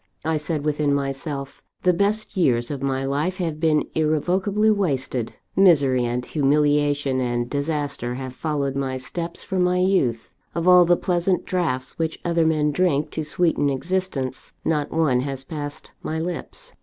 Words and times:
I 0.25 0.37
said 0.37 0.65
within 0.65 0.95
myself: 0.95 1.61
'The 1.83 1.93
best 1.93 2.35
years 2.35 2.71
of 2.71 2.81
my 2.81 3.05
life 3.05 3.37
have 3.37 3.59
been 3.59 3.85
irrevocably 3.93 4.71
wasted; 4.71 5.33
misery 5.55 6.05
and 6.05 6.25
humiliation 6.25 7.19
and 7.21 7.47
disaster 7.47 8.15
have 8.15 8.33
followed 8.33 8.75
my 8.75 8.97
steps 8.97 9.43
from 9.43 9.61
my 9.61 9.77
youth; 9.77 10.33
of 10.55 10.67
all 10.67 10.85
the 10.85 10.97
pleasant 10.97 11.45
draughts 11.45 11.99
which 11.99 12.17
other 12.25 12.47
men 12.47 12.71
drink 12.71 13.11
to 13.11 13.23
sweeten 13.23 13.69
existence, 13.69 14.53
not 14.65 14.89
one 14.89 15.19
has 15.19 15.43
passed 15.43 15.91
my 16.01 16.19
lips. 16.19 16.73